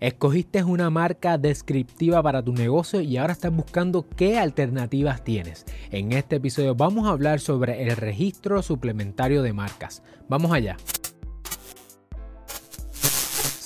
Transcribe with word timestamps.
Escogiste 0.00 0.62
una 0.62 0.90
marca 0.90 1.38
descriptiva 1.38 2.22
para 2.22 2.40
tu 2.40 2.52
negocio 2.52 3.00
y 3.00 3.16
ahora 3.16 3.32
estás 3.32 3.52
buscando 3.52 4.06
qué 4.08 4.38
alternativas 4.38 5.24
tienes. 5.24 5.66
En 5.90 6.12
este 6.12 6.36
episodio 6.36 6.76
vamos 6.76 7.08
a 7.08 7.10
hablar 7.10 7.40
sobre 7.40 7.82
el 7.82 7.96
registro 7.96 8.62
suplementario 8.62 9.42
de 9.42 9.52
marcas. 9.52 10.04
Vamos 10.28 10.52
allá. 10.52 10.76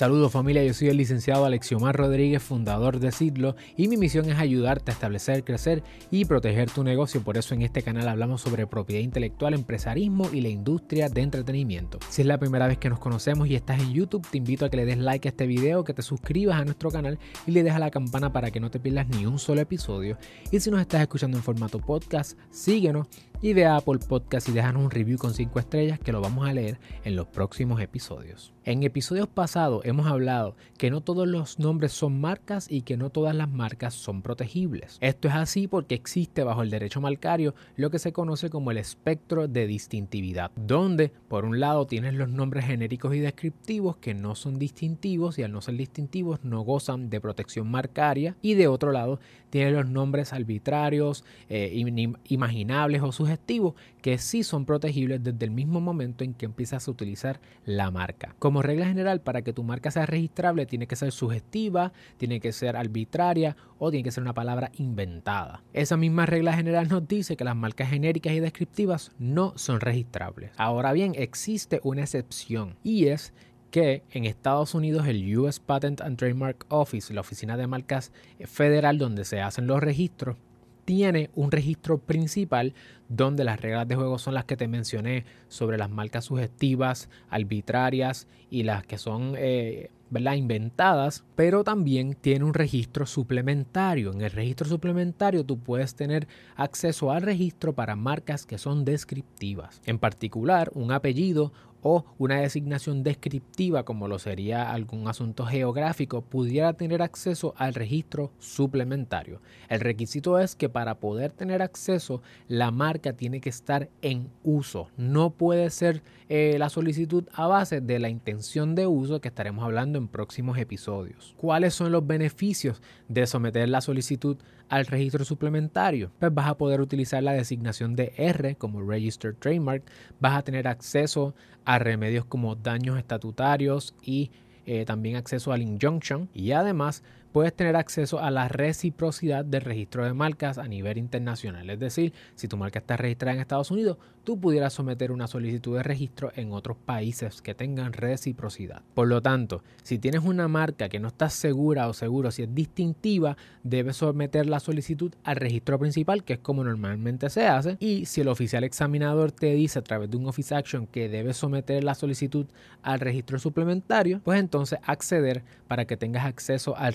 Saludos 0.02 0.32
familia, 0.32 0.64
yo 0.64 0.74
soy 0.74 0.88
el 0.88 0.96
licenciado 0.96 1.44
Alexiomar 1.44 1.94
Rodríguez, 1.94 2.42
fundador 2.42 2.98
de 2.98 3.12
Sidlo, 3.12 3.54
y 3.76 3.86
mi 3.86 3.96
misión 3.96 4.28
es 4.28 4.36
ayudarte 4.36 4.90
a 4.90 4.94
establecer, 4.94 5.44
crecer 5.44 5.84
y 6.10 6.24
proteger 6.24 6.68
tu 6.68 6.82
negocio. 6.82 7.22
Por 7.22 7.38
eso 7.38 7.54
en 7.54 7.62
este 7.62 7.82
canal 7.82 8.08
hablamos 8.08 8.40
sobre 8.40 8.66
propiedad 8.66 9.00
intelectual, 9.00 9.54
empresarismo 9.54 10.28
y 10.32 10.40
la 10.40 10.48
industria 10.48 11.08
de 11.08 11.20
entretenimiento. 11.20 12.00
Si 12.08 12.22
es 12.22 12.26
la 12.26 12.38
primera 12.38 12.66
vez 12.66 12.78
que 12.78 12.90
nos 12.90 12.98
conocemos 12.98 13.46
y 13.46 13.54
estás 13.54 13.80
en 13.80 13.92
YouTube, 13.92 14.26
te 14.28 14.38
invito 14.38 14.64
a 14.64 14.70
que 14.70 14.76
le 14.76 14.86
des 14.86 14.98
like 14.98 15.28
a 15.28 15.30
este 15.30 15.46
video, 15.46 15.84
que 15.84 15.94
te 15.94 16.02
suscribas 16.02 16.60
a 16.60 16.64
nuestro 16.64 16.90
canal 16.90 17.20
y 17.46 17.52
le 17.52 17.62
dejas 17.62 17.78
la 17.78 17.92
campana 17.92 18.32
para 18.32 18.50
que 18.50 18.58
no 18.58 18.72
te 18.72 18.80
pierdas 18.80 19.06
ni 19.06 19.24
un 19.24 19.38
solo 19.38 19.60
episodio. 19.60 20.18
Y 20.50 20.58
si 20.58 20.68
nos 20.72 20.80
estás 20.80 21.02
escuchando 21.02 21.36
en 21.36 21.44
formato 21.44 21.78
podcast, 21.78 22.36
síguenos 22.50 23.06
y 23.40 23.52
ve 23.54 23.66
a 23.66 23.76
Apple 23.76 23.98
Podcast 23.98 24.48
y 24.48 24.52
déjanos 24.52 24.82
un 24.82 24.90
review 24.90 25.18
con 25.18 25.32
5 25.32 25.60
estrellas 25.60 26.00
que 26.00 26.10
lo 26.10 26.20
vamos 26.20 26.48
a 26.48 26.52
leer 26.52 26.80
en 27.04 27.14
los 27.14 27.28
próximos 27.28 27.80
episodios. 27.80 28.52
En 28.64 28.84
episodios 28.84 29.26
pasados 29.26 29.84
hemos 29.84 30.06
hablado 30.06 30.54
que 30.78 30.88
no 30.88 31.00
todos 31.00 31.26
los 31.26 31.58
nombres 31.58 31.90
son 31.90 32.20
marcas 32.20 32.70
y 32.70 32.82
que 32.82 32.96
no 32.96 33.10
todas 33.10 33.34
las 33.34 33.50
marcas 33.50 33.92
son 33.92 34.22
protegibles. 34.22 34.98
Esto 35.00 35.26
es 35.26 35.34
así 35.34 35.66
porque 35.66 35.96
existe 35.96 36.44
bajo 36.44 36.62
el 36.62 36.70
derecho 36.70 37.00
marcario 37.00 37.56
lo 37.74 37.90
que 37.90 37.98
se 37.98 38.12
conoce 38.12 38.50
como 38.50 38.70
el 38.70 38.78
espectro 38.78 39.48
de 39.48 39.66
distintividad, 39.66 40.52
donde 40.54 41.12
por 41.26 41.44
un 41.44 41.58
lado 41.58 41.88
tienes 41.88 42.14
los 42.14 42.28
nombres 42.28 42.64
genéricos 42.64 43.12
y 43.16 43.18
descriptivos 43.18 43.96
que 43.96 44.14
no 44.14 44.36
son 44.36 44.60
distintivos 44.60 45.40
y 45.40 45.42
al 45.42 45.50
no 45.50 45.60
ser 45.60 45.76
distintivos 45.76 46.44
no 46.44 46.60
gozan 46.60 47.10
de 47.10 47.20
protección 47.20 47.68
marcaria 47.68 48.36
y 48.42 48.54
de 48.54 48.68
otro 48.68 48.92
lado 48.92 49.18
tienes 49.50 49.72
los 49.74 49.90
nombres 49.90 50.32
arbitrarios, 50.32 51.24
eh, 51.48 51.84
imaginables 52.28 53.02
o 53.02 53.10
subjetivos 53.10 53.74
que 54.00 54.18
sí 54.18 54.44
son 54.44 54.64
protegibles 54.64 55.22
desde 55.22 55.44
el 55.44 55.50
mismo 55.50 55.80
momento 55.80 56.24
en 56.24 56.32
que 56.32 56.46
empiezas 56.46 56.86
a 56.86 56.90
utilizar 56.90 57.40
la 57.64 57.90
marca. 57.90 58.34
Regla 58.60 58.86
general, 58.86 59.20
para 59.20 59.42
que 59.42 59.54
tu 59.54 59.62
marca 59.62 59.90
sea 59.90 60.04
registrable, 60.04 60.66
tiene 60.66 60.86
que 60.86 60.96
ser 60.96 61.12
sugestiva, 61.12 61.92
tiene 62.18 62.40
que 62.40 62.52
ser 62.52 62.76
arbitraria 62.76 63.56
o 63.78 63.90
tiene 63.90 64.04
que 64.04 64.10
ser 64.10 64.22
una 64.22 64.34
palabra 64.34 64.70
inventada. 64.74 65.62
Esa 65.72 65.96
misma 65.96 66.26
regla 66.26 66.52
general 66.52 66.88
nos 66.88 67.08
dice 67.08 67.36
que 67.36 67.44
las 67.44 67.56
marcas 67.56 67.88
genéricas 67.88 68.34
y 68.34 68.40
descriptivas 68.40 69.12
no 69.18 69.54
son 69.56 69.80
registrables. 69.80 70.50
Ahora 70.56 70.92
bien, 70.92 71.14
existe 71.16 71.80
una 71.84 72.02
excepción 72.02 72.76
y 72.82 73.06
es 73.06 73.32
que 73.70 74.02
en 74.10 74.26
Estados 74.26 74.74
Unidos 74.74 75.06
el 75.06 75.38
US 75.38 75.58
Patent 75.58 76.02
and 76.02 76.18
Trademark 76.18 76.66
Office, 76.68 77.14
la 77.14 77.22
oficina 77.22 77.56
de 77.56 77.66
marcas 77.66 78.12
federal 78.44 78.98
donde 78.98 79.24
se 79.24 79.40
hacen 79.40 79.66
los 79.66 79.80
registros, 79.80 80.36
tiene 80.84 81.30
un 81.34 81.50
registro 81.50 81.98
principal 81.98 82.74
donde 83.08 83.44
las 83.44 83.60
reglas 83.60 83.86
de 83.88 83.96
juego 83.96 84.18
son 84.18 84.34
las 84.34 84.44
que 84.44 84.56
te 84.56 84.68
mencioné 84.68 85.24
sobre 85.48 85.78
las 85.78 85.90
marcas 85.90 86.24
sugestivas, 86.24 87.08
arbitrarias 87.28 88.26
y 88.50 88.62
las 88.62 88.84
que 88.84 88.98
son 88.98 89.34
eh, 89.36 89.90
inventadas, 90.34 91.24
pero 91.34 91.64
también 91.64 92.14
tiene 92.14 92.44
un 92.44 92.54
registro 92.54 93.06
suplementario. 93.06 94.12
En 94.12 94.20
el 94.20 94.30
registro 94.30 94.68
suplementario 94.68 95.44
tú 95.44 95.58
puedes 95.58 95.94
tener 95.94 96.28
acceso 96.56 97.10
al 97.10 97.22
registro 97.22 97.72
para 97.72 97.96
marcas 97.96 98.44
que 98.44 98.58
son 98.58 98.84
descriptivas. 98.84 99.80
En 99.86 99.98
particular, 99.98 100.70
un 100.74 100.92
apellido 100.92 101.52
o 101.82 102.04
una 102.18 102.40
designación 102.40 103.02
descriptiva 103.02 103.84
como 103.84 104.08
lo 104.08 104.18
sería 104.18 104.72
algún 104.72 105.08
asunto 105.08 105.44
geográfico 105.44 106.22
pudiera 106.22 106.72
tener 106.72 107.02
acceso 107.02 107.54
al 107.56 107.74
registro 107.74 108.32
suplementario. 108.38 109.40
El 109.68 109.80
requisito 109.80 110.38
es 110.38 110.54
que 110.54 110.68
para 110.68 110.96
poder 110.96 111.32
tener 111.32 111.62
acceso 111.62 112.22
la 112.48 112.70
marca 112.70 113.12
tiene 113.12 113.40
que 113.40 113.50
estar 113.50 113.88
en 114.00 114.28
uso. 114.42 114.88
No 114.96 115.30
puede 115.30 115.70
ser 115.70 116.02
eh, 116.28 116.56
la 116.58 116.68
solicitud 116.68 117.24
a 117.34 117.46
base 117.46 117.80
de 117.80 117.98
la 117.98 118.08
intención 118.08 118.74
de 118.74 118.86
uso 118.86 119.20
que 119.20 119.28
estaremos 119.28 119.64
hablando 119.64 119.98
en 119.98 120.08
próximos 120.08 120.58
episodios. 120.58 121.34
¿Cuáles 121.36 121.74
son 121.74 121.92
los 121.92 122.06
beneficios 122.06 122.80
de 123.08 123.26
someter 123.26 123.68
la 123.68 123.80
solicitud 123.80 124.36
al 124.72 124.86
registro 124.86 125.22
suplementario? 125.26 126.10
Pues 126.18 126.32
vas 126.32 126.48
a 126.48 126.56
poder 126.56 126.80
utilizar 126.80 127.22
la 127.22 127.34
designación 127.34 127.94
de 127.94 128.14
R 128.16 128.56
como 128.56 128.80
Registered 128.80 129.36
Trademark, 129.36 129.82
vas 130.18 130.38
a 130.38 130.42
tener 130.42 130.66
acceso 130.66 131.34
a 131.66 131.78
remedios 131.78 132.24
como 132.24 132.54
daños 132.54 132.96
estatutarios 132.96 133.94
y 134.02 134.30
eh, 134.64 134.86
también 134.86 135.16
acceso 135.16 135.52
al 135.52 135.60
injunction 135.60 136.30
y 136.32 136.52
además 136.52 137.02
puedes 137.32 137.54
tener 137.54 137.76
acceso 137.76 138.20
a 138.20 138.30
la 138.30 138.48
reciprocidad 138.48 139.44
del 139.44 139.62
registro 139.62 140.04
de 140.04 140.12
marcas 140.12 140.58
a 140.58 140.68
nivel 140.68 140.98
internacional. 140.98 141.68
Es 141.70 141.78
decir, 141.78 142.12
si 142.34 142.48
tu 142.48 142.56
marca 142.56 142.78
está 142.78 142.96
registrada 142.96 143.34
en 143.34 143.40
Estados 143.40 143.70
Unidos, 143.70 143.96
tú 144.24 144.38
pudieras 144.38 144.72
someter 144.72 145.10
una 145.10 145.26
solicitud 145.26 145.76
de 145.76 145.82
registro 145.82 146.30
en 146.36 146.52
otros 146.52 146.76
países 146.76 147.42
que 147.42 147.54
tengan 147.54 147.92
reciprocidad. 147.92 148.82
Por 148.94 149.08
lo 149.08 149.20
tanto, 149.20 149.62
si 149.82 149.98
tienes 149.98 150.22
una 150.22 150.48
marca 150.48 150.88
que 150.88 151.00
no 151.00 151.08
estás 151.08 151.32
segura 151.32 151.88
o 151.88 151.92
seguro 151.92 152.30
si 152.30 152.42
es 152.42 152.54
distintiva, 152.54 153.36
debes 153.62 153.96
someter 153.96 154.46
la 154.46 154.60
solicitud 154.60 155.12
al 155.24 155.36
registro 155.36 155.78
principal, 155.78 156.24
que 156.24 156.34
es 156.34 156.38
como 156.38 156.62
normalmente 156.64 157.30
se 157.30 157.46
hace. 157.46 157.76
Y 157.80 158.06
si 158.06 158.20
el 158.20 158.28
oficial 158.28 158.64
examinador 158.64 159.32
te 159.32 159.54
dice 159.54 159.78
a 159.78 159.82
través 159.82 160.10
de 160.10 160.16
un 160.16 160.26
Office 160.26 160.54
Action 160.54 160.86
que 160.86 161.08
debes 161.08 161.36
someter 161.36 161.82
la 161.82 161.94
solicitud 161.94 162.46
al 162.82 163.00
registro 163.00 163.38
suplementario, 163.38 164.20
pues 164.22 164.38
entonces 164.38 164.78
acceder 164.84 165.42
para 165.66 165.84
que 165.84 165.96
tengas 165.96 166.26
acceso 166.26 166.76
al 166.76 166.94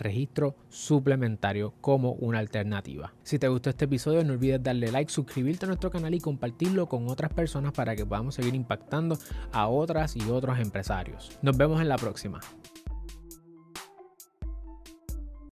suplementario 0.69 1.73
como 1.81 2.13
una 2.13 2.39
alternativa. 2.39 3.13
Si 3.23 3.39
te 3.39 3.47
gustó 3.47 3.69
este 3.69 3.85
episodio 3.85 4.23
no 4.23 4.33
olvides 4.33 4.61
darle 4.61 4.91
like, 4.91 5.11
suscribirte 5.11 5.65
a 5.65 5.67
nuestro 5.67 5.91
canal 5.91 6.13
y 6.13 6.19
compartirlo 6.19 6.87
con 6.87 7.07
otras 7.07 7.33
personas 7.33 7.73
para 7.73 7.95
que 7.95 8.05
podamos 8.05 8.35
seguir 8.35 8.55
impactando 8.55 9.17
a 9.51 9.67
otras 9.67 10.15
y 10.15 10.29
otros 10.29 10.59
empresarios. 10.59 11.37
Nos 11.41 11.57
vemos 11.57 11.81
en 11.81 11.89
la 11.89 11.97
próxima. 11.97 12.39